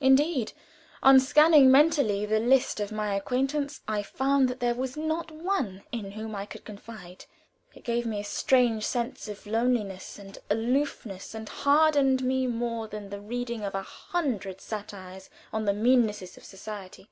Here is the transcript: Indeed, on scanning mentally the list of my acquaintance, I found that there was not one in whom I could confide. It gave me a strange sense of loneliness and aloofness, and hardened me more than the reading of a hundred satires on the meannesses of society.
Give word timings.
Indeed, 0.00 0.52
on 1.02 1.18
scanning 1.18 1.68
mentally 1.68 2.24
the 2.24 2.38
list 2.38 2.78
of 2.78 2.92
my 2.92 3.12
acquaintance, 3.16 3.80
I 3.88 4.04
found 4.04 4.46
that 4.46 4.60
there 4.60 4.76
was 4.76 4.96
not 4.96 5.32
one 5.32 5.82
in 5.90 6.12
whom 6.12 6.36
I 6.36 6.46
could 6.46 6.64
confide. 6.64 7.24
It 7.74 7.82
gave 7.82 8.06
me 8.06 8.20
a 8.20 8.24
strange 8.24 8.84
sense 8.86 9.26
of 9.26 9.46
loneliness 9.48 10.16
and 10.16 10.38
aloofness, 10.48 11.34
and 11.34 11.48
hardened 11.48 12.22
me 12.22 12.46
more 12.46 12.86
than 12.86 13.10
the 13.10 13.20
reading 13.20 13.64
of 13.64 13.74
a 13.74 13.82
hundred 13.82 14.60
satires 14.60 15.28
on 15.52 15.64
the 15.64 15.74
meannesses 15.74 16.36
of 16.36 16.44
society. 16.44 17.10